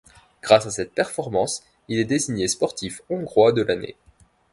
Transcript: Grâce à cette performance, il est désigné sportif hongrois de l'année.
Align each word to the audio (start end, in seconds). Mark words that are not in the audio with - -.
Grâce 0.41 0.65
à 0.65 0.71
cette 0.71 0.95
performance, 0.95 1.61
il 1.87 1.99
est 1.99 2.05
désigné 2.05 2.47
sportif 2.47 3.03
hongrois 3.11 3.51
de 3.51 3.61
l'année. 3.61 3.95